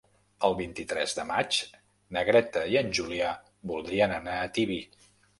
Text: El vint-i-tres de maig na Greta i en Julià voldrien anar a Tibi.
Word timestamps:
El 0.47 0.53
vint-i-tres 0.59 1.11
de 1.17 1.25
maig 1.31 1.59
na 2.17 2.23
Greta 2.29 2.63
i 2.75 2.77
en 2.81 2.89
Julià 2.99 3.29
voldrien 3.73 4.15
anar 4.15 4.39
a 4.39 4.49
Tibi. 4.57 4.79